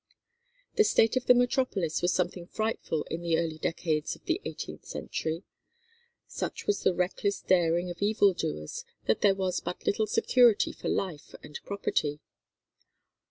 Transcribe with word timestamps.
The 0.77 0.83
state 0.83 1.15
of 1.15 1.27
the 1.27 1.35
metropolis 1.35 2.01
was 2.01 2.11
something 2.11 2.47
frightful 2.47 3.03
in 3.11 3.21
the 3.21 3.37
early 3.37 3.59
decades 3.59 4.15
of 4.15 4.25
the 4.25 4.41
eighteenth 4.45 4.83
century. 4.83 5.43
Such 6.25 6.65
was 6.65 6.81
the 6.81 6.95
reckless 6.95 7.39
daring 7.39 7.91
of 7.91 8.01
evil 8.01 8.33
doers 8.33 8.83
that 9.05 9.21
there 9.21 9.35
was 9.35 9.59
but 9.59 9.85
little 9.85 10.07
security 10.07 10.71
for 10.73 10.89
life 10.89 11.35
and 11.43 11.59
property. 11.65 12.19